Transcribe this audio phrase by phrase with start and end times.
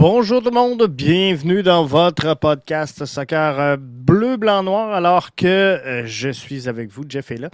[0.00, 5.46] Bonjour tout le monde, bienvenue dans votre podcast Soccer euh, bleu, blanc, noir, alors que
[5.46, 7.50] euh, je suis avec vous, Jeff est là,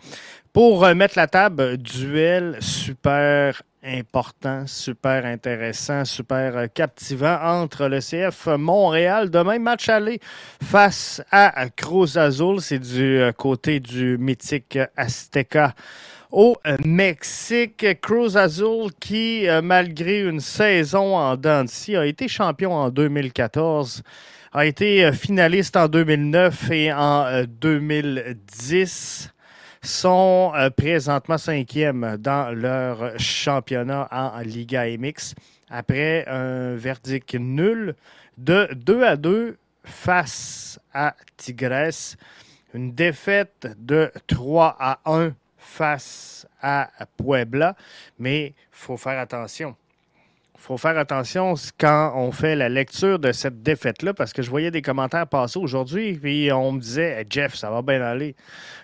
[0.52, 8.46] pour euh, mettre la table, duel super important, super intéressant, super captivant entre le CF
[8.56, 9.28] Montréal.
[9.28, 10.20] Demain, match aller
[10.62, 15.74] face à Cruz Azul, c'est du côté du mythique Azteca
[16.36, 16.54] au
[16.84, 17.86] Mexique.
[18.02, 24.02] Cruz Azul qui, euh, malgré une saison en Dancy, a été champion en 2014,
[24.52, 29.32] a été euh, finaliste en 2009 et en 2010 euh,
[29.80, 35.34] sont présentement cinquièmes dans leur championnat en Liga MX
[35.70, 37.94] après un verdict nul
[38.36, 42.16] de 2 à 2 face à Tigres.
[42.74, 45.32] Une défaite de 3 à 1
[45.66, 47.76] face à Puebla,
[48.18, 49.76] mais il faut faire attention.
[50.54, 54.48] Il faut faire attention quand on fait la lecture de cette défaite-là, parce que je
[54.48, 58.34] voyais des commentaires passer aujourd'hui, puis on me disait Jeff, ça va bien aller.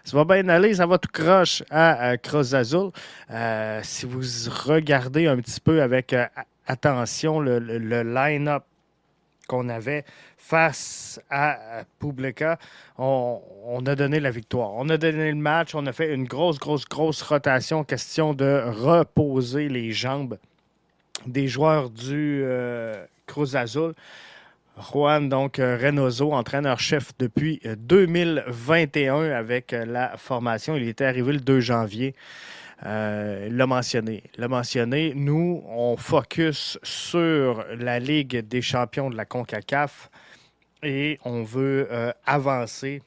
[0.05, 2.91] Ça va bien aller, ça va tout croche à, Cruz Azul.
[3.31, 4.21] Euh, si vous
[4.67, 6.27] regardez un petit peu avec euh,
[6.67, 7.59] attention le
[8.03, 8.65] line-up
[9.53, 10.07] qu'on avait
[10.39, 12.59] face à Publica,
[12.97, 14.71] on, a donné la victoire.
[14.77, 18.63] On a donné le match, on a fait une grosse, grosse, grosse rotation, question de
[18.67, 20.39] reposer les jambes
[21.27, 23.93] des joueurs du euh, Cruz Azul.
[24.91, 30.77] Juan, donc euh, Reynoso, entraîneur-chef depuis 2021 euh, avec la formation.
[30.77, 32.15] Il était arrivé le 2 janvier.
[32.85, 34.25] Euh, l'a mentionné.
[34.37, 35.13] L'a mentionné.
[35.15, 40.11] Nous, on focus sur la Ligue des champions de la CONCACAF
[40.83, 43.03] et on veut euh, avancer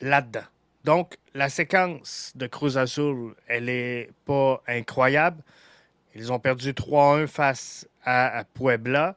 [0.00, 0.44] là-dedans.
[0.84, 5.42] Donc, la séquence de Cruz Azul, elle n'est pas incroyable.
[6.14, 9.14] Ils ont perdu 3-1 face à Puebla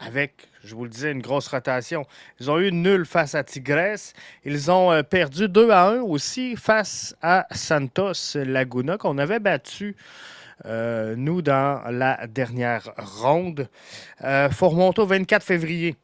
[0.00, 2.06] avec, je vous le disais, une grosse rotation.
[2.40, 4.12] Ils ont eu nul face à Tigres.
[4.44, 9.94] Ils ont euh, perdu 2 à 1 aussi face à Santos Laguna, qu'on avait battu.
[10.66, 13.68] Euh, nous, dans la dernière ronde.
[14.24, 15.96] Euh, au 24 février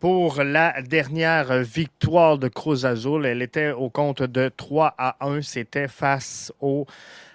[0.00, 3.24] pour la dernière victoire de Cruz Azul.
[3.24, 5.42] Elle était au compte de 3 à 1.
[5.42, 6.86] C'était face au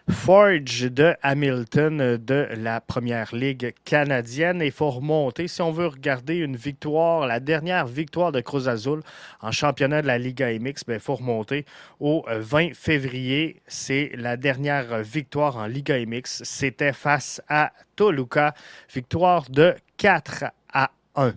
[0.09, 4.61] Forge de Hamilton de la Première Ligue canadienne.
[4.63, 9.01] Il faut remonter, si on veut regarder une victoire, la dernière victoire de Cruz Azul
[9.41, 11.65] en championnat de la Liga MX, il ben, faut remonter
[11.99, 13.61] au 20 février.
[13.67, 16.43] C'est la dernière victoire en Liga MX.
[16.43, 18.53] C'était face à Toluca.
[18.93, 21.33] Victoire de 4 à 1.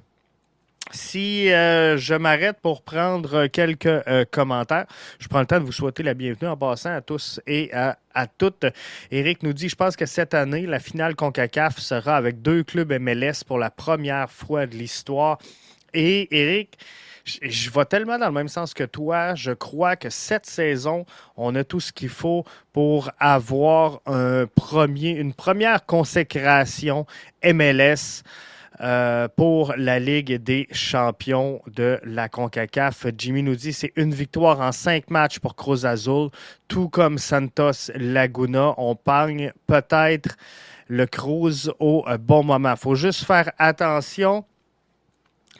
[0.92, 4.86] Si euh, je m'arrête pour prendre quelques euh, commentaires,
[5.20, 7.96] je prends le temps de vous souhaiter la bienvenue en passant à tous et à,
[8.38, 8.66] toutes.
[9.12, 12.92] Eric nous dit Je pense que cette année, la finale CONCACAF sera avec deux clubs
[12.92, 15.38] MLS pour la première fois de l'histoire.
[15.94, 16.76] Et Eric,
[17.24, 19.36] je vais tellement dans le même sens que toi.
[19.36, 21.06] Je crois que cette saison,
[21.36, 27.06] on a tout ce qu'il faut pour avoir un premier, une première consécration
[27.44, 28.24] MLS.
[28.82, 33.08] Euh, pour la Ligue des champions de la CONCACAF.
[33.18, 36.30] Jimmy nous dit c'est une victoire en cinq matchs pour Cruz Azul,
[36.66, 38.72] tout comme Santos Laguna.
[38.78, 40.36] On pagne peut-être
[40.88, 42.70] le Cruz au bon moment.
[42.70, 44.46] Il faut juste faire attention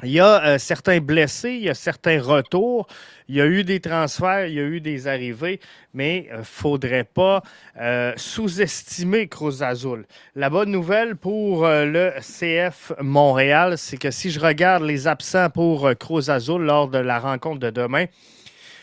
[0.02, 2.86] il y a euh, certains blessés, il y a certains retours,
[3.28, 5.60] il y a eu des transferts, il y a eu des arrivées,
[5.92, 7.42] mais il euh, ne faudrait pas
[7.78, 10.06] euh, sous-estimer Cruz Azul.
[10.34, 15.90] La bonne nouvelle pour le CF Montréal, c'est que si je regarde les absents pour
[15.98, 18.06] Cruz Azul lors de la rencontre de demain,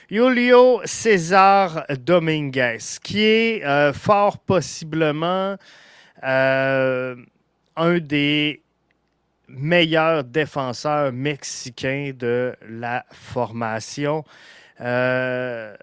[0.09, 5.57] Julio César Dominguez, qui est fort possiblement
[6.23, 7.15] un
[7.99, 8.61] des
[9.47, 14.25] meilleur défenseur mexicain de la formation.
[14.81, 15.75] Euh,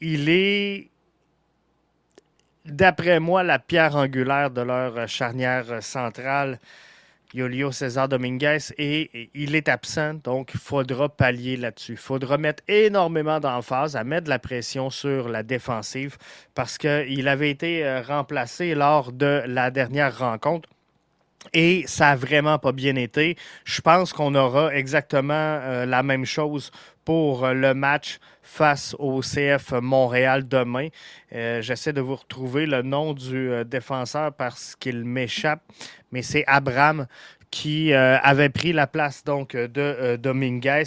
[0.00, 0.90] il est,
[2.64, 6.58] d'après moi, la pierre angulaire de leur charnière centrale.
[7.34, 11.92] Yolio César Dominguez et il est absent, donc il faudra pallier là-dessus.
[11.92, 16.18] Il faudra mettre énormément d'emphase à mettre la pression sur la défensive
[16.54, 20.68] parce qu'il avait été euh, remplacé lors de la dernière rencontre.
[21.52, 23.36] Et ça n'a vraiment pas bien été.
[23.64, 26.70] Je pense qu'on aura exactement euh, la même chose
[27.04, 30.88] pour euh, le match face au CF Montréal demain.
[31.34, 35.62] Euh, j'essaie de vous retrouver le nom du défenseur parce qu'il m'échappe,
[36.10, 37.06] mais c'est Abraham
[37.50, 40.84] qui avait pris la place donc de Dominguez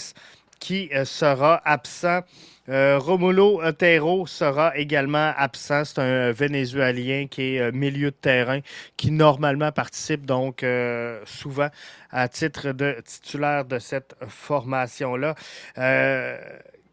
[0.59, 2.21] qui sera absent
[2.67, 5.85] Euh, Romulo Otero sera également absent.
[5.85, 8.59] C'est un Vénézuélien qui est euh, milieu de terrain,
[8.97, 11.69] qui normalement participe donc euh, souvent
[12.12, 15.35] à titre de titulaire de cette formation-là.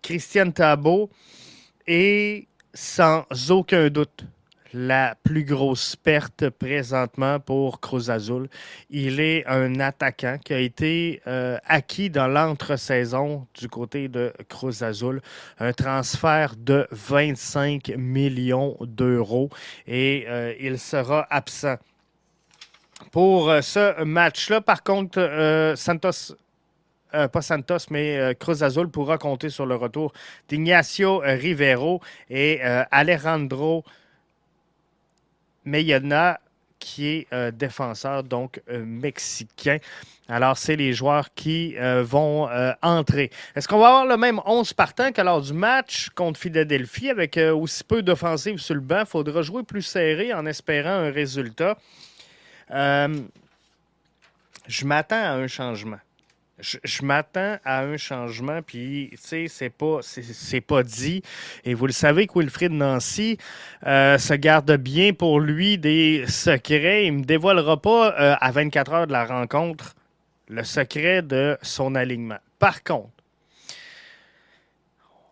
[0.02, 1.10] Christian Tabo
[1.86, 4.24] est sans aucun doute
[4.72, 8.48] la plus grosse perte présentement pour Cruz Azul.
[8.90, 14.82] Il est un attaquant qui a été euh, acquis dans l'entre-saison du côté de Cruz
[14.82, 15.20] Azul.
[15.58, 19.50] Un transfert de 25 millions d'euros
[19.86, 21.76] et euh, il sera absent.
[23.10, 26.34] Pour euh, ce match-là, par contre, Santos
[27.10, 30.14] pas Santos, mais Cruz Azul pourra compter sur le retour
[30.48, 33.84] d'Ignacio Rivero et Alejandro
[35.64, 36.38] mais il y en a
[36.82, 39.78] qui est euh, défenseur, donc euh, mexicain.
[40.28, 42.48] Alors, c'est les joueurs qui euh, vont
[42.82, 43.30] entrer.
[43.54, 47.36] Est-ce qu'on va avoir le même 11 partant qu'à lors du match contre Philadelphie avec
[47.36, 49.00] aussi peu d'offensives sur le banc?
[49.00, 51.76] Il faudra jouer plus serré en espérant un résultat.
[52.70, 53.24] je
[54.84, 55.98] m'attends à un changement
[56.62, 61.22] je, m'attends à un changement, puis, tu sais, c'est pas, c'est, pas dit.
[61.64, 63.36] Et vous le savez que Wilfried Nancy
[63.86, 67.06] euh, se garde bien pour lui des secrets.
[67.06, 69.94] Il ne me dévoilera pas euh, à 24 heures de la rencontre
[70.48, 72.38] le secret de son alignement.
[72.58, 73.10] Par contre,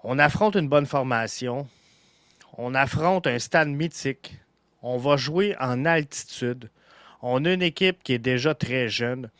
[0.02, 1.68] on affronte une bonne formation.
[2.56, 4.38] On affronte un stade mythique.
[4.82, 6.70] On va jouer en altitude.
[7.22, 9.30] On a une équipe qui est déjà très jeune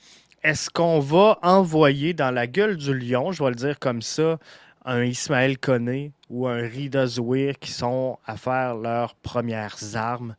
[0.42, 4.38] est-ce qu'on va envoyer dans la gueule du lion, je vais le dire comme ça,
[4.84, 10.34] un Ismaël Koné ou un Rida Zouir qui sont à faire leurs premières armes?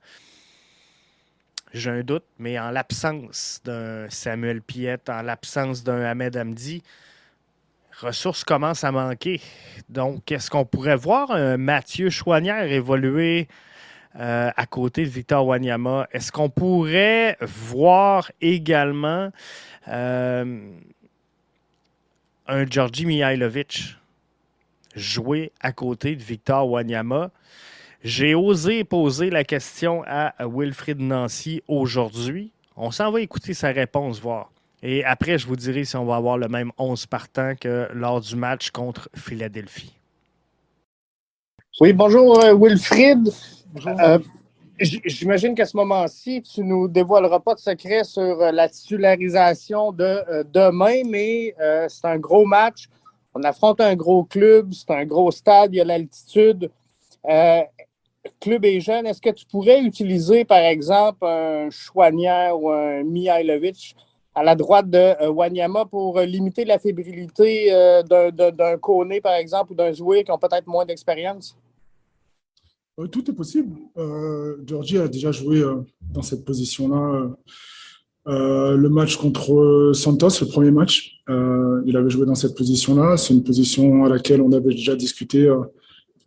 [1.74, 6.84] J'ai un doute, mais en l'absence d'un Samuel Piette, en l'absence d'un Ahmed Hamdi,
[8.00, 9.40] ressources commencent à manquer.
[9.88, 13.48] Donc, est-ce qu'on pourrait voir un Mathieu Chouanière évoluer
[14.20, 16.08] euh, à côté de Victor Wanyama?
[16.12, 19.32] Est-ce qu'on pourrait voir également
[19.88, 20.60] euh,
[22.48, 23.98] un Georgi Mihailovic
[24.96, 27.32] jouer à côté de Victor Wanyama?
[28.04, 32.52] J'ai osé poser la question à Wilfrid Nancy aujourd'hui.
[32.76, 34.50] On s'en va écouter sa réponse, voir.
[34.84, 38.22] Et après, je vous dirai si on va avoir le même 11 partant que lors
[38.22, 39.94] du match contre Philadelphie.
[41.80, 43.30] Oui, bonjour euh, Wilfrid.
[43.88, 44.20] Euh,
[44.80, 50.04] J'imagine qu'à ce moment-ci, tu nous dévoileras pas de secret sur euh, la titularisation de
[50.04, 51.54] euh, demain, mais
[51.88, 52.88] c'est un gros match.
[53.36, 56.72] On affronte un gros club, c'est un gros stade, il y a l'altitude.
[58.40, 59.06] club est jeune.
[59.06, 63.96] Est-ce que tu pourrais utiliser, par exemple, un Chouanière ou un Mihailovic
[64.34, 67.70] à la droite de Wanyama pour limiter la fébrilité
[68.10, 71.56] d'un Kone, par exemple, ou d'un Zoué qui ont peut-être moins d'expérience?
[73.00, 73.76] Euh, tout est possible.
[73.98, 75.76] Euh, Georgie a déjà joué euh,
[76.14, 77.36] dans cette position-là.
[78.26, 83.18] le match contre Santos, le premier match, il avait joué dans cette position-là.
[83.18, 85.50] C'est une position à laquelle on avait déjà discuté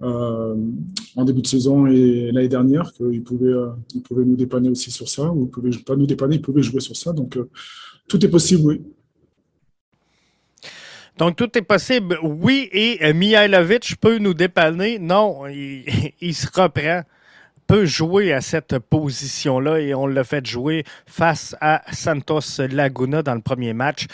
[0.01, 3.55] en début de saison et l'année dernière, qu'il pouvait,
[3.95, 6.63] il pouvait nous dépanner aussi sur ça, ou il pouvait pas nous dépanner, il pouvait
[6.63, 7.13] jouer sur ça.
[7.13, 7.39] Donc
[8.09, 8.83] tout est possible, oui.
[11.17, 12.19] Donc, tout est possible.
[12.23, 14.99] Oui, et euh, Mihailovic peut nous dépanner.
[14.99, 17.03] Non, il, se reprend
[17.67, 23.35] peut jouer à cette position-là et on l'a fait jouer face à Santos Laguna dans
[23.35, 24.07] le premier match.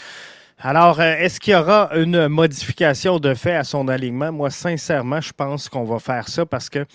[0.59, 4.31] Alors, euh, est-ce qu'il y aura une modification de fait à son alignement?
[4.31, 6.85] Moi, sincèrement, je pense qu'on va faire ça parce que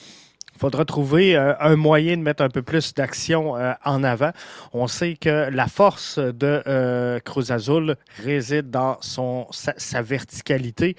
[0.57, 4.31] il faudra trouver euh, un moyen de mettre un peu plus d'action euh, en avant.
[4.73, 10.97] On sait que la force de euh, Cruz Azul réside dans son, sa, verticalité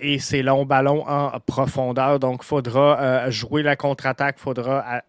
[0.00, 2.18] et ses longs ballons en profondeur.
[2.18, 5.02] Donc, il faudra jouer la contre-attaque, il faudra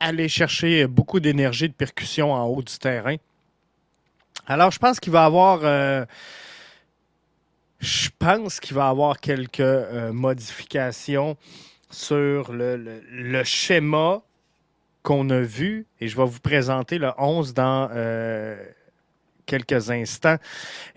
[0.00, 3.16] aller chercher beaucoup d'énergie de percussion en haut du terrain.
[4.46, 5.60] Alors, je pense qu'il va avoir...
[7.80, 9.60] je pense qu'il va y avoir quelques
[10.12, 11.36] modifications
[11.90, 14.22] sur le, schéma
[15.02, 18.56] qu'on a vu et je vais vous présenter le 11 dans euh,
[19.46, 20.36] quelques instants.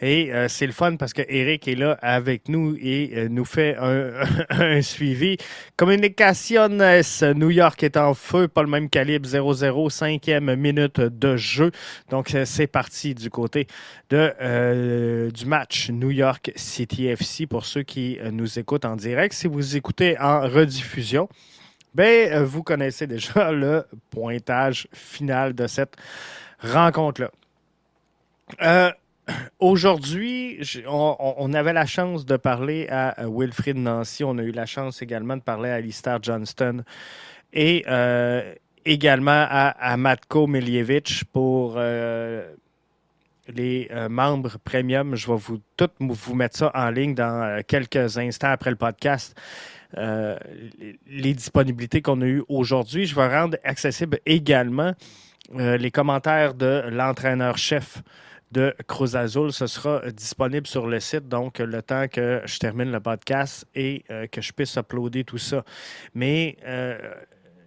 [0.01, 3.45] Et euh, c'est le fun parce que Eric est là avec nous et euh, nous
[3.45, 5.37] fait un, suivi.
[5.77, 11.71] Communication New York est en feu, pas le même calibre, 0-0, cinquième minute de jeu.
[12.09, 13.67] Donc c'est parti du côté
[14.09, 19.33] de, du match New York City FC pour ceux qui euh, nous écoutent en direct.
[19.33, 21.29] Si vous écoutez en rediffusion,
[21.93, 25.95] ben, vous connaissez déjà le pointage final de cette
[26.59, 27.31] rencontre-là.
[28.61, 28.91] Euh,
[29.59, 34.23] aujourd'hui, on, avait la chance de parler à Wilfrid Nancy.
[34.23, 36.83] On a eu la chance également de parler à Alistair Johnston
[37.53, 38.53] et euh,
[38.85, 42.53] également à, Matko Miljevic pour euh,
[43.47, 45.15] les membres premium.
[45.15, 49.35] Je vais vous tout vous mettre ça en ligne dans quelques instants après le podcast.
[49.95, 53.05] les disponibilités qu'on a eues aujourd'hui.
[53.05, 54.93] Je vais rendre accessible également
[55.51, 58.03] les commentaires de l'entraîneur-chef
[58.51, 59.51] de Cruz Azul.
[59.51, 64.03] Ce sera disponible sur le site, donc le temps que je termine le podcast et
[64.09, 65.63] euh, que je puisse uploader tout ça.
[66.13, 66.97] Mais euh,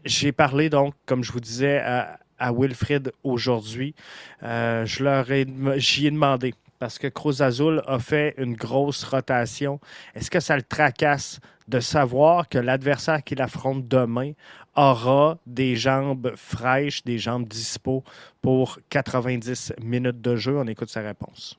[0.04, 2.18] j'ai parlé, donc, comme je vous disais, à,
[2.52, 3.94] Wilfred aujourd'hui.
[4.42, 5.26] Euh, je leur
[5.76, 9.78] j'y ai demandé parce que Cruz Azul a fait une grosse rotation.
[10.16, 14.32] Est-ce que ça le tracasse de savoir que l'adversaire qu'il affronte demain
[14.76, 18.04] aura des jambes fraîches, des jambes dispo
[18.40, 20.56] pour 90 minutes de jeu?
[20.58, 21.58] On écoute sa réponse.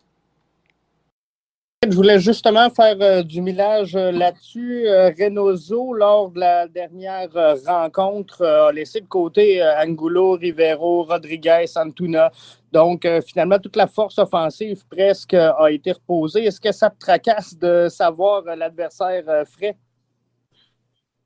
[1.89, 4.88] Je voulais justement faire euh, du millage euh, là-dessus.
[4.88, 7.29] Euh, Reynoso, lors de la dernière
[7.65, 12.32] rencontre, a laissé de côté Angulo, Rivero, Rodriguez, Antuna.
[12.72, 16.46] Donc, finalement, toute la force offensive presque a été reposée.
[16.46, 19.75] Est-ce que ça te tracasse de savoir l'adversaire frais?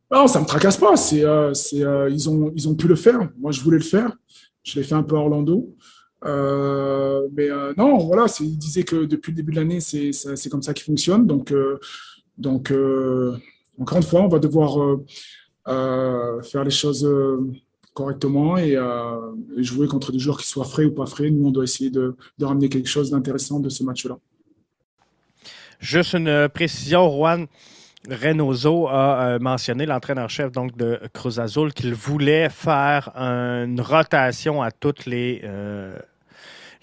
[0.10, 0.96] Non, ça me tracasse pas.
[0.96, 3.30] C'est, euh, euh, ils, ont, ils ont pu le faire.
[3.38, 4.12] Moi, je voulais le faire.
[4.64, 5.76] Je l'ai fait un peu à Orlando.
[6.26, 7.48] Euh, mais
[7.78, 10.12] non, voilà, il disait que depuis le début de l'année, c'est,
[10.50, 11.28] comme ça qu'il fonctionne.
[11.28, 11.54] Donc,
[12.38, 12.74] donc
[13.80, 15.00] encore une fois, on va devoir
[15.66, 17.08] faire les choses
[17.94, 18.78] correctement et,
[19.58, 21.30] jouer contre des joueurs qui soient frais ou pas frais.
[21.30, 24.18] Nous, on doit essayer de, de ramener quelque chose d'intéressant de ce match-là.
[25.80, 27.48] Juste une précision, Juan.
[28.10, 34.72] Reynoso a euh, mentionné, l'entraîneur-chef donc de Cruz Azul, qu'il voulait faire une rotation à
[34.72, 35.98] toutes les, euh,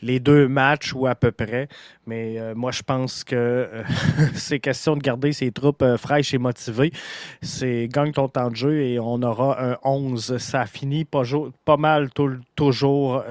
[0.02, 1.68] les deux matchs ou à peu près.
[2.06, 3.68] Mais euh, moi, je pense que
[4.34, 6.92] c'est question de garder ses troupes fraîches et motivées.
[7.40, 10.36] C'est gagne ton temps de jeu et on aura un 11.
[10.38, 11.22] Ça finit pas,
[11.64, 12.10] pas mal
[12.56, 13.24] toujours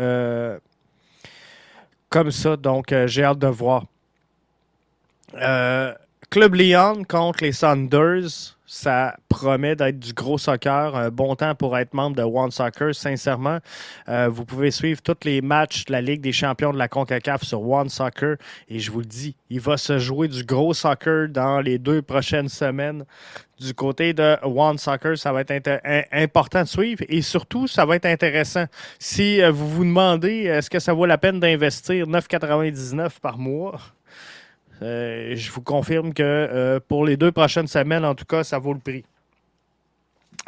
[2.09, 2.55] comme ça.
[2.55, 3.85] Donc, j'ai hâte de voir.
[6.33, 10.95] Club Lyon contre les Saunders, ça promet d'être du gros soccer.
[10.95, 13.59] Un bon temps pour être membre de One Soccer, sincèrement.
[14.09, 17.43] Euh, vous pouvez suivre tous les matchs de la Ligue des champions de la CONCACAF
[17.43, 18.37] sur One Soccer.
[18.67, 22.01] Et je vous le dis, il va se jouer du gros soccer dans les deux
[22.01, 23.05] prochaines semaines.
[23.59, 27.97] Du côté de One Soccer, ça va être important de suivre et surtout, ça va
[27.97, 28.65] être intéressant.
[28.97, 33.79] Si euh, vous vous demandez, est-ce que ça vaut la peine d'investir 9,99 par mois?
[34.81, 38.59] Euh, je vous confirme que euh, pour les deux prochaines semaines, en tout cas, ça
[38.59, 39.03] vaut le prix.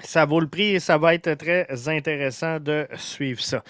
[0.04, 3.64] Ça vaut le prix et ça va être très intéressant de suivre ça.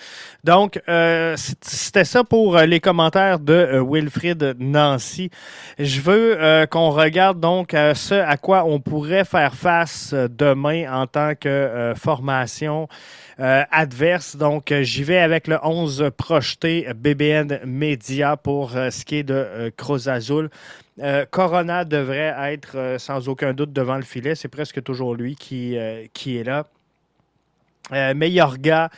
[0.43, 5.29] Donc, euh, c'était ça pour les commentaires de Wilfrid Nancy.
[5.77, 11.35] Je veux qu'on regarde donc ce à quoi on pourrait faire face demain en tant
[11.35, 12.87] que formation
[13.39, 14.37] euh, adverse.
[14.37, 19.23] Donc, euh, j'y vais avec le 11 projeté BBN Media pour euh, ce qui est
[19.23, 20.49] de Cruz Azul.
[21.29, 24.35] Corona devrait être sans aucun doute devant le filet.
[24.35, 25.77] C'est presque toujours lui qui,
[26.13, 26.65] qui est là.
[28.57, 28.89] gars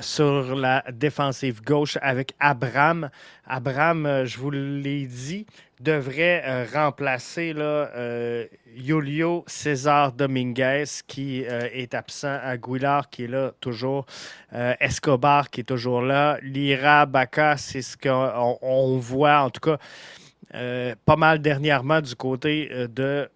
[0.00, 3.10] sur la défensive gauche avec Abraham.
[3.46, 5.46] Abraham, je vous l'ai dit,
[5.84, 8.46] devrait euh, remplacer euh,
[8.76, 14.06] Julio César Dominguez qui euh, est absent, Aguilar qui est là toujours,
[14.80, 19.78] Escobar qui est toujours là, Lira Baca, c'est ce qu'on voit en tout cas
[21.04, 23.28] pas mal dernièrement du côté de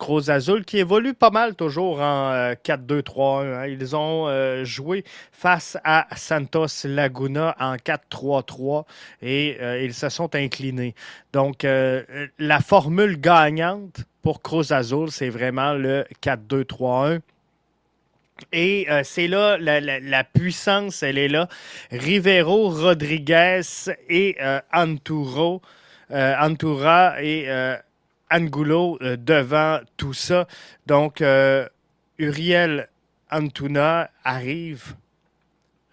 [0.00, 3.44] Cruz Azul, qui évolue pas mal toujours en 4-2-3-1.
[3.44, 3.66] Euh, hein.
[3.68, 8.84] Ils ont euh, joué face à Santos Laguna en 4-3-3
[9.22, 10.94] et euh, ils se sont inclinés.
[11.32, 11.64] Donc,
[12.38, 17.20] la formule gagnante pour Cruz Azul, c'est vraiment le 4-2-3-1.
[18.52, 21.46] Et c'est là, la, puissance, elle est là.
[21.92, 23.60] Rivero, Rodriguez
[24.08, 24.38] et
[24.72, 25.60] Anturo,
[26.12, 27.48] Antura et
[28.30, 30.46] Angulo euh, devant tout ça.
[30.86, 31.68] Donc, euh,
[32.18, 32.88] Uriel
[33.30, 34.94] Antuna arrive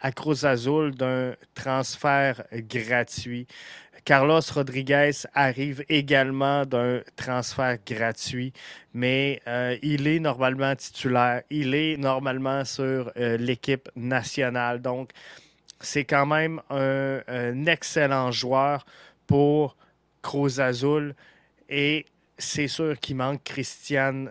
[0.02, 3.48] à Cruz Azul d'un transfert gratuit.
[4.06, 8.54] Carlos Rodriguez arrive également d'un transfert gratuit,
[8.94, 11.42] mais euh, il est normalement titulaire.
[11.50, 14.82] Il est normalement sur l'équipe nationale.
[14.82, 15.10] Donc,
[15.82, 18.86] c'est quand même un, excellent joueur
[19.26, 19.76] pour
[20.28, 20.60] Cruz.
[21.70, 22.06] Et
[22.38, 24.26] c'est sûr qu'il manque Christian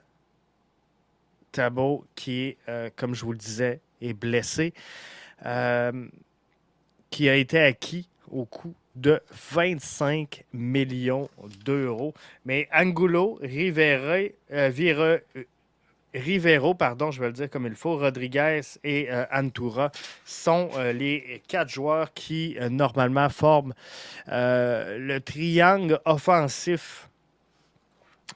[1.53, 4.75] Tabot, qui, euh, comme je vous le disais, est blessé,
[5.47, 6.07] euh,
[7.09, 9.21] qui a été acquis au coût de
[9.55, 11.31] 25 millions
[11.65, 12.13] d'euros.
[12.45, 14.71] Mais Angulo, Rivera, euh,
[16.15, 19.91] Rivero, pardon, je vais le dire comme il faut, Rodriguez et euh, Antura
[20.25, 23.75] sont euh, les quatre joueurs qui euh, normalement forment
[24.29, 27.09] le triangle offensif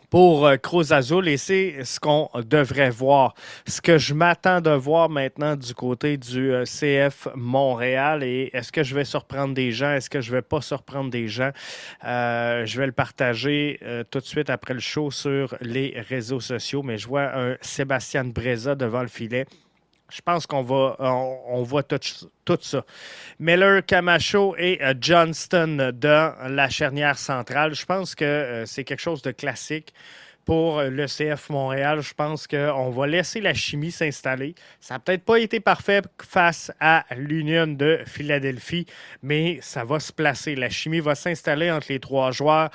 [0.09, 3.35] pour Cruz Azul et c'est ce qu'on devrait voir.
[3.67, 8.83] Ce que je m'attends de voir maintenant du côté du CF Montréal et est-ce que
[8.83, 11.51] je vais surprendre des gens, est-ce que je vais pas surprendre des gens,
[12.03, 13.79] je vais le partager
[14.11, 18.25] tout de suite après le show sur les réseaux sociaux, mais je vois un Sébastien
[18.25, 19.47] Breza devant le filet.
[20.11, 22.85] Je pense qu'on va, on, voit tout, ça.
[23.39, 27.75] Miller, Camacho et euh, Johnston dans la charnière centrale.
[27.75, 29.95] Je pense que euh, c'est quelque chose de classique
[30.45, 32.01] pour le CF Montréal.
[32.01, 34.55] Je pense qu'on va laisser la chimie s'installer.
[34.81, 38.87] Ça n'a peut-être pas été parfait face à l'Union de Philadelphie,
[39.23, 40.57] mais ça va se placer.
[40.57, 42.71] La chimie va s'installer entre les trois joueurs.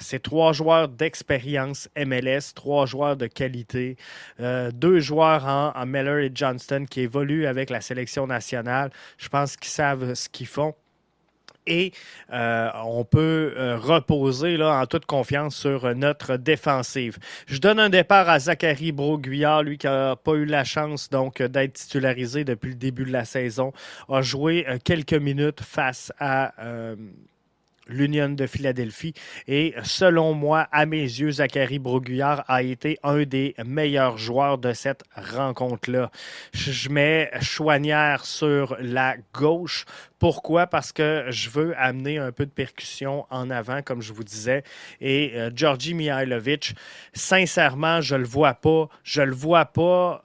[0.00, 3.96] C'est trois joueurs d'expérience MLS, trois joueurs de qualité,
[4.40, 8.90] euh, deux joueurs en, en, et Johnston qui évoluent avec la sélection nationale.
[9.18, 10.74] Je pense qu'ils savent ce qu'ils font
[11.66, 11.92] et
[12.32, 17.18] euh, on peut euh, reposer là, en toute confiance sur notre défensive.
[17.46, 21.42] Je donne un départ à Zachary Broguillard, lui qui n'a pas eu la chance donc
[21.42, 23.72] d'être titularisé depuis le début de la saison,
[24.08, 26.54] a joué quelques minutes face à
[27.94, 29.14] l'Union de Philadelphie.
[29.46, 34.72] Et selon moi, à mes yeux, Zachary Broguillard a été un des meilleurs joueurs de
[34.72, 36.10] cette rencontre-là.
[36.52, 39.84] Je mets Chouanière sur la gauche
[40.20, 40.66] pourquoi?
[40.66, 44.62] Parce que je veux amener un peu de percussion en avant, comme je vous disais.
[45.00, 46.74] Et euh, Georgi Mihailovic,
[47.14, 48.88] sincèrement, je le vois pas.
[49.02, 50.22] Je le vois pas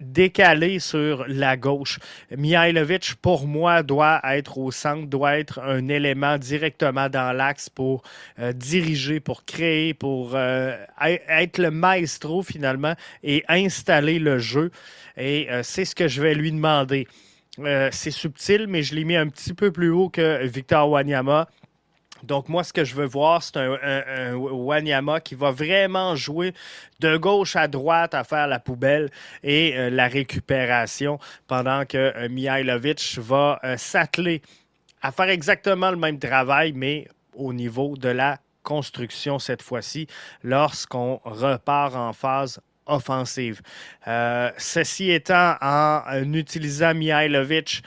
[0.00, 2.00] décalé sur la gauche.
[2.36, 8.02] Mihailovic, pour moi, doit être au centre, doit être un élément directement dans l'axe pour
[8.40, 14.72] euh, diriger, pour créer, pour euh, être le maestro finalement et installer le jeu.
[15.16, 17.08] Et c'est ce que je vais lui demander.
[17.60, 21.48] Euh, c'est subtil, mais je l'ai mis un petit peu plus haut que Victor Wanyama.
[22.22, 26.52] Donc, moi, ce que je veux voir, c'est un, Wanyama qui va vraiment jouer
[27.00, 29.10] de gauche à droite à faire la poubelle
[29.44, 34.42] et euh, la récupération, pendant que euh, Mihailovic va s'atteler
[35.00, 40.08] à faire exactement le même travail, mais au niveau de la construction cette fois-ci,
[40.42, 43.60] lorsqu'on repart en phase offensive.
[44.06, 47.82] Euh, ceci étant, en, utilisant Mihailovic,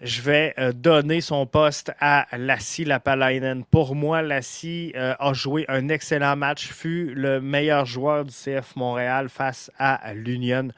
[0.00, 3.64] je vais euh, donner son poste à Lassie Lapalainen.
[3.64, 8.76] Pour moi, Lassie euh, a joué un excellent match, fut le meilleur joueur du CF
[8.76, 10.68] Montréal face à l'Union.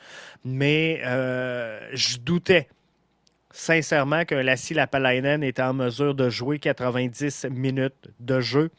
[0.45, 1.01] Mais
[1.93, 2.69] je doutais
[3.53, 8.71] sincèrement que Lassie Lapalainen était en mesure de jouer 90 minutes de jeu.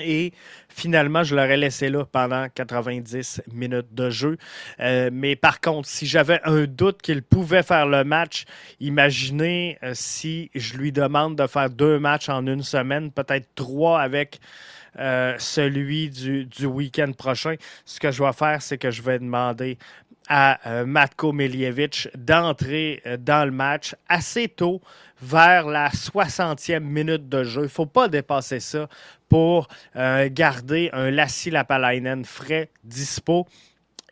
[0.00, 0.32] Et
[0.68, 4.36] finalement, je l'aurais laissé là pendant 90 minutes de jeu.
[4.80, 8.44] Euh, mais par contre, si j'avais un doute qu'il pouvait faire le match,
[8.80, 14.00] imaginez euh, si je lui demande de faire deux matchs en une semaine, peut-être trois
[14.00, 14.38] avec
[14.98, 17.54] euh, celui du, du week-end prochain.
[17.84, 19.78] Ce que je vais faire, c'est que je vais demander
[20.28, 24.82] à Matko Miljevic d'entrer dans le match assez tôt
[25.20, 27.62] vers la 60e minute de jeu.
[27.62, 28.88] Il ne faut pas dépasser ça
[29.28, 33.46] pour euh, garder un Lassie Lapalainen frais, dispo.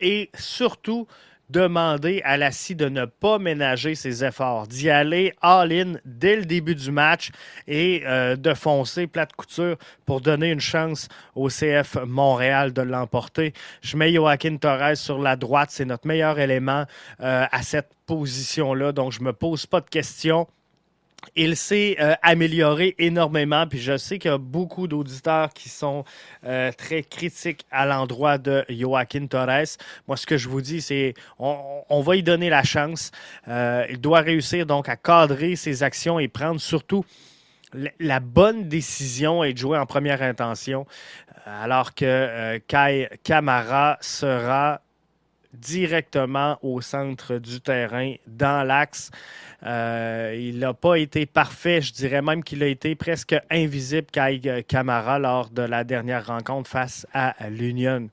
[0.01, 1.07] Et surtout,
[1.49, 6.75] demander à Lassie de ne pas ménager ses efforts, d'y aller all-in dès le début
[6.75, 7.29] du match
[7.67, 13.53] et euh, de foncer plate couture pour donner une chance au CF Montréal de l'emporter.
[13.81, 16.85] Je mets Joaquin Torres sur la droite, c'est notre meilleur élément
[17.21, 20.47] euh, à cette position-là, donc je ne me pose pas de questions
[21.35, 26.03] il s'est euh, amélioré énormément, puis je sais qu'il y a beaucoup d'auditeurs qui sont
[26.45, 29.77] euh, très critiques à l'endroit de Joaquin Torres.
[30.07, 33.11] Moi, ce que je vous dis, c'est on, va y donner la chance.
[33.47, 37.05] Euh, il doit réussir donc à cadrer ses actions et prendre surtout
[37.99, 40.85] la bonne décision et de jouer en première intention,
[41.45, 44.79] alors que Kai Kamara sera
[45.55, 49.11] directement au centre du terrain, dans l'axe.
[49.63, 54.63] Euh, il n'a pas été parfait, je dirais même qu'il a été presque invisible, Kai
[54.67, 58.09] Kamara, lors de la dernière rencontre face à l'Union.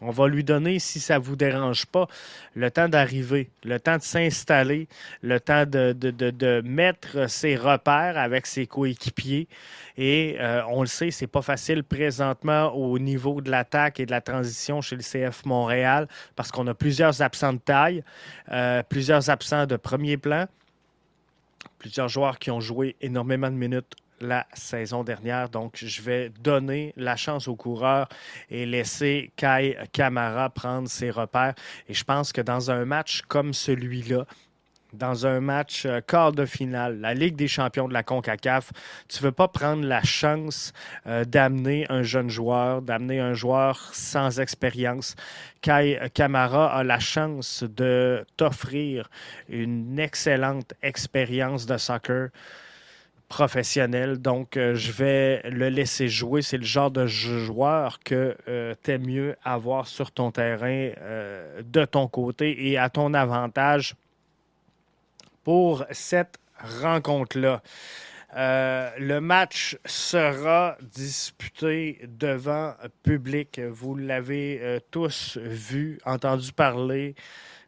[0.00, 2.06] On va lui donner, si ça ne vous dérange pas,
[2.54, 4.86] le temps d'arriver, le temps de s'installer,
[5.22, 9.48] le temps de, mettre ses repères avec ses coéquipiers.
[9.96, 14.12] Et euh, on le sait, c'est pas facile présentement au niveau de l'attaque et de
[14.12, 16.06] la transition chez le CF Montréal
[16.36, 18.04] parce qu'on a plusieurs absents de taille,
[18.52, 20.46] euh, plusieurs absents de premier plan,
[21.78, 25.48] plusieurs joueurs qui ont joué énormément de minutes la saison dernière.
[25.48, 28.08] Donc, je vais donner la chance aux coureurs
[28.50, 31.54] et laisser Kai Kamara prendre ses repères.
[31.88, 34.24] Et je pense que dans un match comme celui-là,
[34.92, 38.72] dans un match euh, quart de finale, la Ligue des champions de la CONCACAF,
[39.08, 40.72] tu ne veux pas prendre la chance
[41.06, 45.14] euh, d'amener un jeune joueur, d'amener un joueur sans expérience.
[45.60, 49.10] Kai Kamara a la chance de t'offrir
[49.48, 52.30] une excellente expérience de soccer
[53.28, 54.18] professionnel.
[54.18, 56.42] Donc, euh, je vais le laisser jouer.
[56.42, 58.36] C'est le genre de joueur que
[58.82, 60.90] tu aimes mieux avoir sur ton terrain
[61.62, 63.94] de ton côté et à ton avantage
[65.44, 66.38] pour cette
[66.82, 67.62] rencontre-là.
[68.36, 73.58] Euh, le match sera disputé devant public.
[73.58, 77.14] Vous l'avez euh, tous vu, entendu parler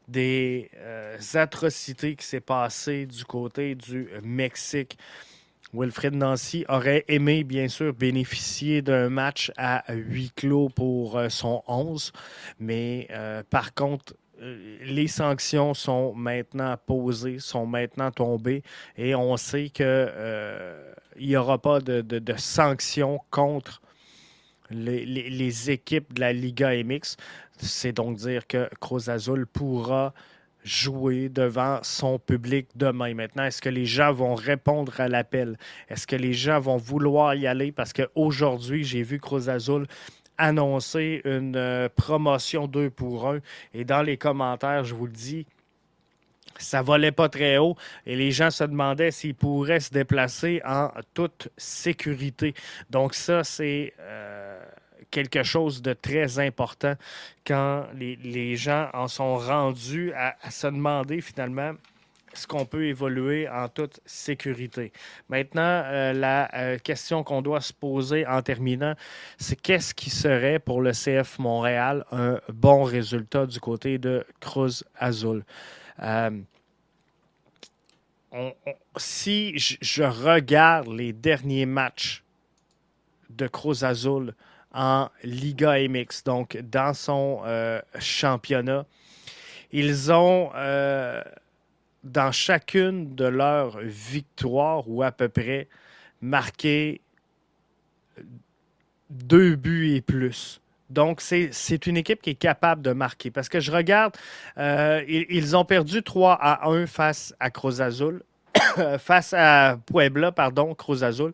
[0.07, 4.99] des euh, atrocités qui s'est passées du côté du Mexique.
[5.72, 12.12] Wilfred Nancy aurait aimé, bien sûr, bénéficier d'un match à huis clos pour son 11,
[12.59, 13.09] mais
[13.50, 18.62] par contre, euh, les sanctions sont maintenant posées, sont maintenant tombées
[18.96, 23.83] et on sait qu'il euh, n'y aura pas de, sanctions contre
[24.70, 27.16] les, équipes de la Liga MX.
[27.59, 30.14] C'est donc dire que Cruz Azul pourra
[30.64, 33.14] jouer devant son public demain.
[33.14, 35.57] Maintenant, est-ce que les gens vont répondre à l'appel?
[35.88, 37.73] Est-ce que les gens vont vouloir y aller?
[37.73, 39.87] Parce qu'aujourd'hui, j'ai vu Cruz Azul
[40.38, 43.40] annoncer une euh, promotion 2 pour 1.
[43.75, 45.46] Et dans les commentaires, je vous le dis,
[46.59, 50.90] ça volait pas très haut et les gens se demandaient s'ils pourraient se déplacer en
[51.14, 52.55] toute sécurité.
[52.90, 54.62] Donc ça, c'est euh,
[55.11, 56.94] quelque chose de très important
[57.46, 61.73] quand les, gens en sont rendus à se demander finalement
[62.33, 64.92] ce qu'on peut évoluer en toute sécurité.
[65.29, 68.94] Maintenant, euh, la euh, question qu'on doit se poser en terminant,
[69.38, 74.85] c'est qu'est-ce qui serait pour le CF Montréal un bon résultat du côté de Cruz
[74.96, 75.44] Azul?
[76.03, 76.31] Euh,
[78.96, 82.23] si je regarde les derniers matchs
[83.29, 84.35] de Cruz Azul
[84.72, 87.42] en Liga MX, donc dans son
[87.98, 88.87] championnat,
[89.72, 90.50] ils ont
[92.04, 95.68] dans chacune de leurs victoires, ou à peu près,
[96.20, 97.00] marqué
[99.11, 100.61] deux buts et plus.
[100.88, 103.30] Donc, c'est une équipe qui est capable de marquer.
[103.30, 104.16] Parce que je regarde,
[104.59, 108.22] euh, ils, ont perdu 3 à 1 face à Cruz Azul,
[108.98, 111.33] face à Puebla, pardon, Cruz Azul.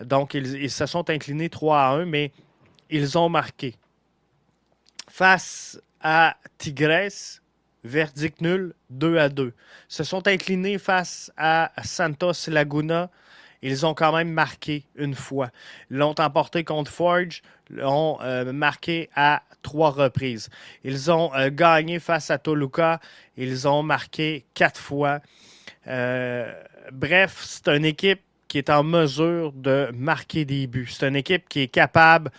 [0.00, 2.32] Donc, ils, ils, se sont inclinés 3 à 1, mais
[2.90, 3.74] ils ont marqué.
[5.08, 7.40] Face à Tigres,
[7.84, 9.52] Verdict nul, 2 à 2.
[9.88, 13.10] Se sont inclinés face à Santos Laguna.
[13.62, 15.50] Ils ont quand même marqué une fois.
[15.90, 20.48] L'ont emporté contre Forge, l'ont euh, marqué à trois reprises.
[20.84, 23.00] Ils ont euh, gagné face à Toluca.
[23.36, 25.20] Ils ont marqué quatre fois.
[25.86, 26.52] Euh,
[26.92, 30.88] bref, c'est une équipe qui est en mesure de marquer des buts.
[30.90, 32.30] C'est une équipe qui est capable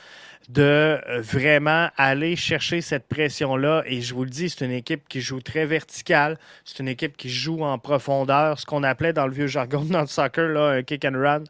[0.49, 0.63] de
[1.07, 3.83] euh, vraiment aller chercher cette pression-là.
[3.85, 6.39] Et je vous le dis, c'est une équipe qui joue très verticale.
[6.65, 9.91] C'est une équipe qui joue en profondeur, ce qu'on appelait dans le vieux jargon de
[9.93, 11.43] notre soccer, là, un kick and run.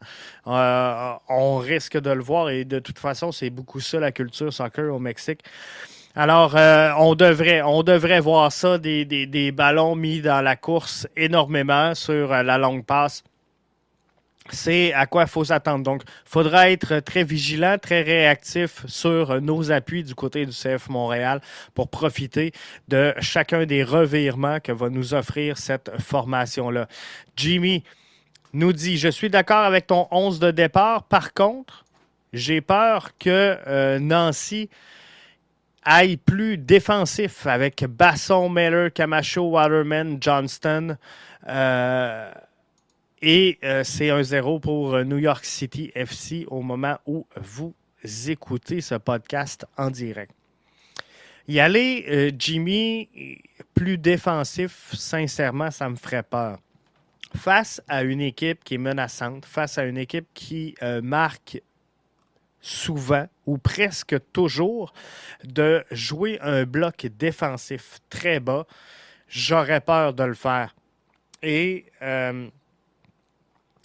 [0.46, 4.52] Euh, on risque de le voir et de toute façon, c'est beaucoup ça la culture
[4.52, 5.40] soccer au Mexique.
[6.14, 10.56] Alors, euh, on, devrait, on devrait voir ça, des, des, des, ballons mis dans la
[10.56, 13.22] course énormément sur la longue passe
[14.48, 15.84] c'est à quoi il faut s'attendre.
[15.84, 20.88] Donc, il faudra être très vigilant, très réactif sur nos appuis du côté du CF
[20.88, 21.40] Montréal
[21.74, 22.52] pour profiter
[22.88, 26.88] de chacun des revirements que va nous offrir cette formation-là.
[27.36, 27.84] Jimmy
[28.52, 31.04] nous dit, je suis d'accord avec ton 11 de départ.
[31.04, 31.84] Par contre,
[32.32, 34.68] j'ai peur que euh, Nancy
[35.84, 40.96] aille plus défensif avec Basson, Miller, Camacho, Waterman, Johnston.
[41.48, 42.30] Euh,
[43.22, 47.74] et euh, c'est un zéro pour euh, New York City FC au moment où vous
[48.28, 50.32] écoutez ce podcast en direct.
[51.46, 53.08] Y aller, euh, Jimmy,
[53.74, 56.58] plus défensif, sincèrement, ça me ferait peur.
[57.36, 61.62] Face à une équipe qui est menaçante, face à une équipe qui marque
[62.60, 64.92] souvent ou presque toujours
[65.44, 68.66] de jouer un bloc défensif très bas,
[69.28, 70.74] j'aurais peur de le faire.
[71.40, 71.84] Et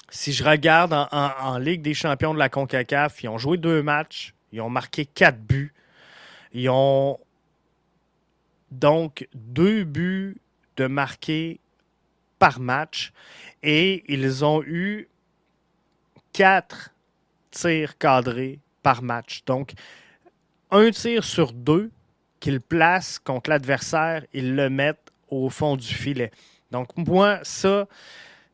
[0.09, 4.33] si je regarde en, Ligue des champions de la CONCACAF, ils ont joué deux matchs,
[4.51, 5.73] ils ont marqué quatre buts.
[6.53, 7.19] Ils ont
[8.71, 10.37] donc deux buts
[10.77, 11.59] de marqués
[12.39, 13.11] par match
[13.63, 15.09] et ils ont eu
[16.33, 16.91] quatre
[17.51, 19.43] tirs cadrés par match.
[19.45, 19.73] Donc,
[20.71, 21.91] un tir sur deux
[22.39, 24.93] qu'il place contre l'adversaire, il le met
[25.29, 26.31] au fond du filet.
[26.71, 27.87] Donc, moi, ça,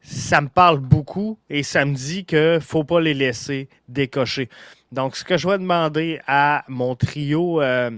[0.02, 4.50] ça me parle beaucoup et ça me dit qu'il ne faut pas les laisser décocher.
[4.92, 7.92] Donc, ce que je vais demander à mon trio euh,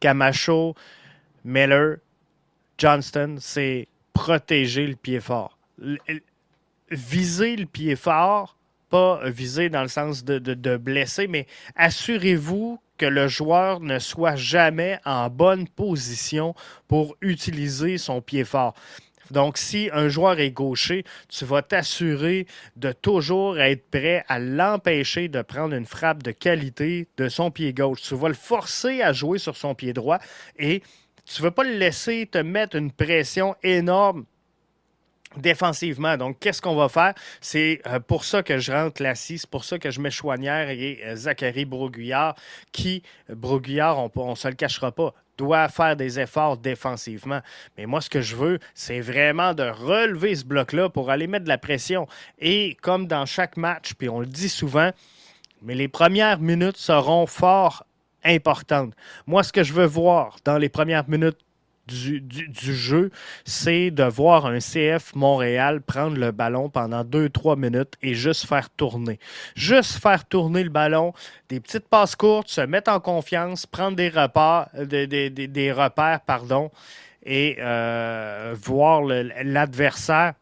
[0.00, 0.74] Camacho,
[1.44, 1.96] Miller,
[2.78, 5.58] Johnston, c'est protéger le pied fort.
[6.90, 8.56] viser le pied fort,
[8.88, 14.36] pas viser dans le sens de, de blesser, mais assurez-vous que le joueur ne soit
[14.36, 16.54] jamais en bonne position
[16.86, 18.74] pour utiliser son pied fort.
[19.30, 25.28] Donc, si un joueur est gaucher, tu vas t'assurer de toujours être prêt à l'empêcher
[25.28, 28.02] de prendre une frappe de qualité de son pied gauche.
[28.02, 30.18] Tu vas le forcer à jouer sur son pied droit
[30.58, 30.82] et
[31.24, 34.24] tu ne veux pas le laisser te mettre une pression énorme
[35.36, 36.16] défensivement.
[36.16, 37.14] Donc, qu'est-ce qu'on va faire?
[37.40, 40.70] C'est euh, pour ça que je rentre Lassie, c'est pour ça que je mets Chouanière
[40.70, 42.34] et euh, Zachary Broguillard,
[42.72, 47.40] qui, Broguillard, on ne se le cachera pas, doit faire des efforts défensivement.
[47.76, 51.44] Mais moi, ce que je veux, c'est vraiment de relever ce bloc-là pour aller mettre
[51.44, 52.06] de la pression.
[52.38, 54.90] Et comme dans chaque match, puis on le dit souvent,
[55.62, 57.84] mais les premières minutes seront fort
[58.24, 58.94] importantes.
[59.26, 61.38] Moi, ce que je veux voir dans les premières minutes
[61.86, 63.10] du, jeu,
[63.44, 68.70] c'est de voir un CF Montréal prendre le ballon pendant 2-3 minutes et juste faire
[68.70, 69.18] tourner.
[69.54, 71.12] Juste faire tourner le ballon,
[71.48, 76.70] des petites passes courtes, se mettre en confiance, prendre des repères, des, des, repères pardon,
[77.24, 80.34] et euh, voir l'adversaire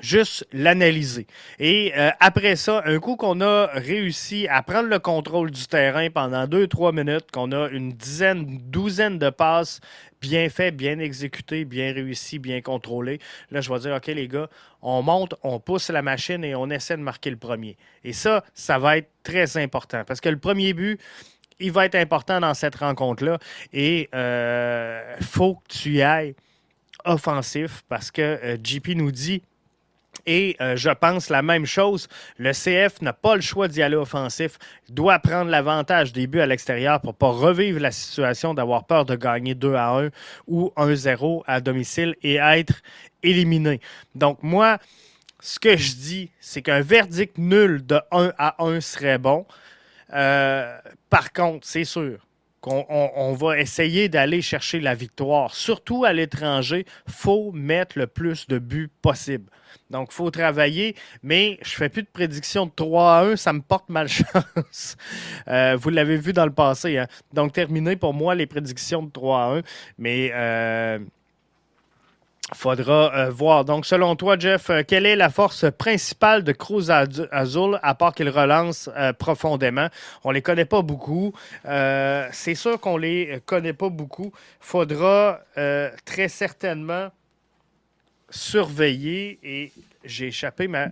[0.00, 1.26] juste l'analyser.
[1.58, 6.08] Et euh, après ça, un coup qu'on a réussi à prendre le contrôle du terrain
[6.10, 9.80] pendant 2-3 minutes, qu'on a une dizaine, douzaine de passes
[10.20, 14.48] bien faites, bien exécutées, bien réussies, bien contrôlées, là, je vais dire, OK, les gars,
[14.82, 17.76] on monte, on pousse la machine et on essaie de marquer le premier.
[18.04, 21.00] Et ça, ça va être très important parce que le premier but,
[21.60, 23.38] il va être important dans cette rencontre-là.
[23.72, 26.34] Et il euh, faut que tu ailles
[27.04, 29.42] offensif parce que euh, JP nous dit
[30.26, 32.08] et euh, je pense la même chose.
[32.38, 34.58] Le CF n'a pas le choix d'y aller offensif.
[34.88, 38.84] Il doit prendre l'avantage des buts à l'extérieur pour ne pas revivre la situation d'avoir
[38.84, 40.10] peur de gagner 2 à 1
[40.46, 42.74] ou 1-0 à domicile et être
[43.22, 43.80] éliminé.
[44.14, 44.78] Donc, moi,
[45.40, 49.46] ce que je dis, c'est qu'un verdict nul de 1 à 1 serait bon.
[50.12, 50.78] Euh,
[51.10, 52.18] par contre, c'est sûr,
[52.66, 55.54] on, va essayer d'aller chercher la victoire.
[55.54, 59.50] Surtout à l'étranger, faut mettre le plus de buts possible.
[59.90, 63.36] Donc, il faut travailler, mais je ne fais plus de prédiction de 3 à 1,
[63.36, 64.96] ça me porte malchance.
[65.48, 66.98] Euh, vous l'avez vu dans le passé.
[66.98, 67.06] Hein.
[67.32, 69.62] Donc, terminé pour moi les prédictions de 3 à 1,
[69.96, 70.98] mais euh,
[72.54, 73.64] faudra euh, voir.
[73.64, 78.14] Donc, selon toi, Jeff, euh, quelle est la force principale de Cruz Azul, à part
[78.14, 79.88] qu'il relance euh, profondément?
[80.24, 81.32] On ne les connaît pas beaucoup.
[81.64, 84.32] C'est sûr qu'on ne les connaît pas beaucoup.
[84.60, 85.40] faudra
[86.04, 87.10] très certainement
[88.30, 89.72] surveiller, et
[90.04, 90.88] j'ai échappé ma,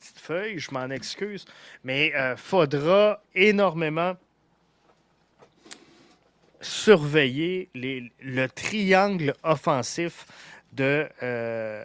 [0.00, 1.44] petite feuille, je m'en excuse,
[1.82, 4.14] mais faudra énormément
[6.64, 10.26] surveiller le triangle offensif
[10.72, 11.84] de euh,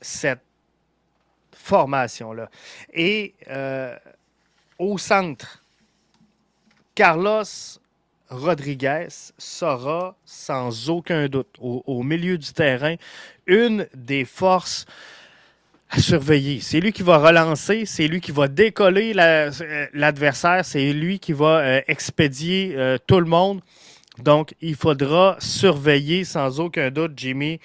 [0.00, 0.42] cette
[1.52, 2.48] formation-là.
[2.92, 3.96] Et euh,
[4.78, 5.62] au centre,
[6.94, 7.44] Carlos
[8.28, 12.94] Rodriguez sera sans aucun doute au milieu du terrain
[13.46, 14.86] une des forces
[15.90, 16.60] à surveiller.
[16.60, 19.50] C'est lui qui va relancer, c'est lui qui va décoller euh,
[19.92, 23.60] l'adversaire, c'est lui qui va euh, expédier euh, tout le monde.
[24.18, 27.58] Donc, il faudra surveiller sans aucun doute Jimmy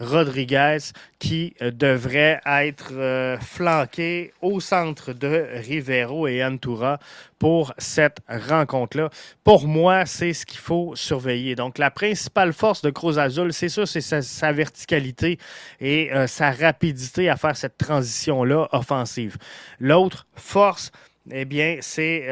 [0.00, 0.78] Rodriguez
[1.18, 6.98] qui euh, devrait être euh, flanqué au centre de Rivero et Antura
[7.38, 9.10] pour cette rencontre-là.
[9.44, 11.54] Pour moi, c'est ce qu'il faut surveiller.
[11.54, 15.38] Donc, la principale force de Cruz Azul, c'est ça, c'est sa, verticalité
[15.80, 19.36] et euh, sa rapidité à faire cette transition-là offensive.
[19.78, 20.90] L'autre force,
[21.30, 22.26] eh bien, c'est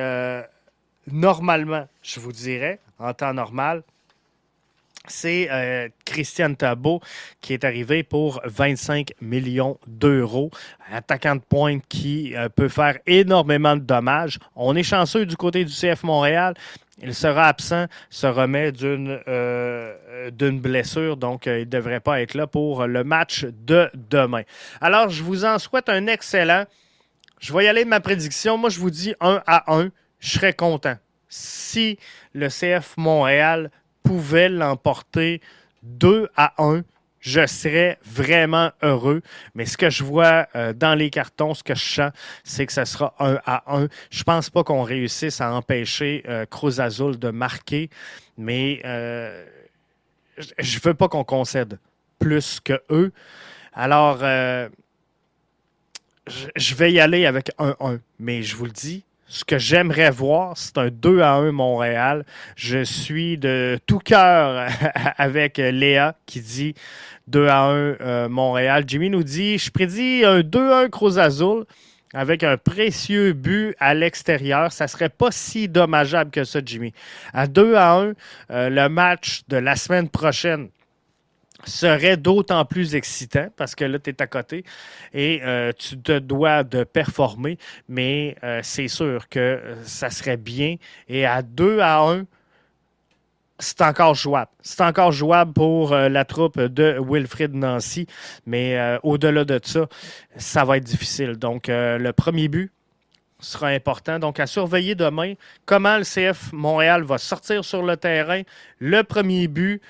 [1.07, 3.83] normalement, je vous dirais, en temps normal,
[5.11, 7.01] c'est euh, Christian Tabot
[7.41, 10.51] qui est arrivé pour 25 millions d'euros.
[10.93, 14.39] Attaquant de pointe qui euh, peut faire énormément de dommages.
[14.55, 16.55] On est chanceux du côté du CF Montréal.
[17.03, 22.47] Il sera absent, se remet d'une euh, blessure, donc il ne devrait pas être là
[22.47, 24.43] pour le match de demain.
[24.81, 26.65] Alors, je vous en souhaite un excellent.
[27.39, 28.57] Je vais y aller de ma prédiction.
[28.57, 29.91] Moi, je vous dis 1 à 1.
[30.21, 30.97] Je serais content.
[31.29, 31.99] Si
[32.33, 33.71] le CF Montréal
[34.07, 35.41] pouvait l'emporter
[35.83, 36.83] 2 à 1,
[37.21, 39.23] je serais vraiment heureux.
[39.55, 42.13] Mais ce que je vois euh, dans les cartons, ce que je sens,
[42.45, 43.89] c'est que ce sera un à un.
[44.11, 47.91] Je pense pas qu'on réussisse à empêcher euh, Cruz Azul de marquer,
[48.39, 49.45] mais euh,
[50.59, 51.79] je veux pas qu'on concède
[52.19, 53.13] plus que eux.
[53.75, 54.69] Alors, je
[56.75, 60.57] vais y aller avec un 1, mais je vous le dis, ce que j'aimerais voir,
[60.57, 62.25] c'est un 2 à 1 Montréal.
[62.55, 64.69] Je suis de tout cœur
[65.19, 66.75] avec Léa qui dit
[67.29, 68.85] 2 à 1 euh, Montréal.
[68.87, 71.65] Jimmy nous dit Je prédis un 2-1 Cruz Azul
[72.15, 74.71] avec un précieux but à l'extérieur.
[74.71, 76.93] Ça serait pas si dommageable que ça, Jimmy.
[77.33, 78.13] À 2 à 1,
[78.51, 80.69] euh, le match de la semaine prochaine
[81.67, 84.65] serait d'autant plus excitant parce que là, tu es à côté
[85.13, 90.77] et euh, tu te dois de performer, mais euh, c'est sûr que ça serait bien.
[91.09, 92.25] Et à 2 à 1,
[93.59, 94.51] c'est encore jouable.
[94.61, 98.07] C'est encore jouable pour euh, la troupe de Wilfrid Nancy,
[98.45, 99.87] mais au-delà de ça,
[100.37, 101.37] ça va être difficile.
[101.37, 102.71] Donc, le premier but
[103.39, 104.19] sera important.
[104.19, 108.43] Donc, à surveiller demain comment le CF Montréal va sortir sur le terrain.
[108.79, 109.81] Le premier but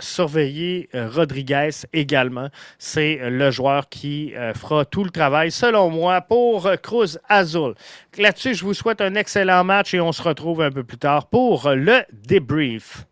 [0.00, 2.48] surveiller euh, Rodriguez également.
[2.78, 7.74] C'est euh, le joueur qui euh, fera tout le travail, selon moi, pour Cruz Azul.
[8.18, 11.26] Là-dessus, je vous souhaite un excellent match et on se retrouve un peu plus tard
[11.26, 13.06] pour le débrief.